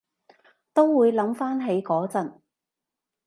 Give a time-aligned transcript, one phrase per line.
[0.73, 2.39] 都會諗返起嗰陣